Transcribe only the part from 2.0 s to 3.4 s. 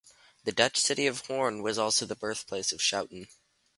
the birthplace of Schouten.